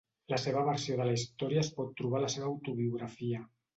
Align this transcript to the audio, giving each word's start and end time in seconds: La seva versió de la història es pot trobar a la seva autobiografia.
La 0.31 0.37
seva 0.43 0.61
versió 0.69 0.95
de 1.01 1.05
la 1.09 1.13
història 1.19 1.61
es 1.65 1.71
pot 1.77 1.93
trobar 2.01 2.21
a 2.21 2.23
la 2.25 2.33
seva 2.37 2.49
autobiografia. 2.55 3.45